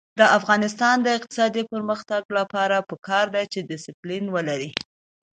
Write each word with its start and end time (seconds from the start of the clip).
د 0.19 0.21
افغانستان 0.37 0.95
د 1.01 1.07
اقتصادي 1.17 1.63
پرمختګ 1.73 2.21
لپاره 2.37 2.85
پکار 2.89 3.25
ده 3.35 3.43
چې 3.53 3.59
دسپلین 3.71 4.23
ولرو. 4.35 4.69